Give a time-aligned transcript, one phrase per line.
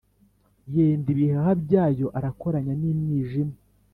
[0.75, 3.55] Yenda ibihaha byayo arakoranya n’imyijima